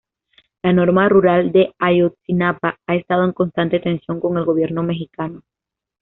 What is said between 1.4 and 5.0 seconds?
de Ayotzinapa ha estado en constante tensión con el gobierno